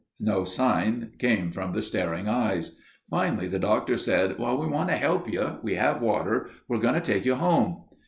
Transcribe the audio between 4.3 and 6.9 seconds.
"We want to help you. We have water. We're